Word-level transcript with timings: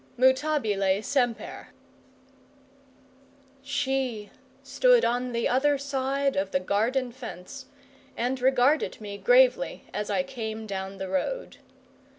MUTABILE 0.17 1.03
SEMPER 1.03 1.67
She 3.61 4.31
stood 4.63 5.05
on 5.05 5.31
the 5.31 5.47
other 5.47 5.77
side 5.77 6.35
of 6.35 6.49
the 6.49 6.59
garden 6.59 7.11
fence, 7.11 7.67
and 8.17 8.41
regarded 8.41 8.99
me 8.99 9.19
gravely 9.19 9.83
as 9.93 10.09
I 10.09 10.23
came 10.23 10.65
down 10.65 10.97
the 10.97 11.07
road. 11.07 11.57